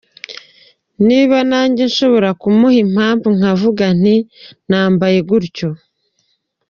[1.07, 4.15] Niba nanjye nshobora kumuha impamvu nkavuga nti
[4.69, 5.69] nambaye gutyo.